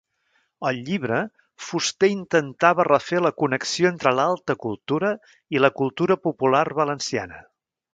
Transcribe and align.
Al 0.69 0.77
llibre, 0.87 1.19
Fuster 1.65 2.09
intentava 2.15 2.87
refer 2.89 3.21
la 3.27 3.33
connexió 3.43 3.93
entre 3.93 4.17
l'alta 4.21 4.59
cultura 4.67 5.15
i 5.57 5.67
la 5.67 5.75
cultura 5.83 6.23
popular 6.29 6.69
valenciana. 6.85 7.45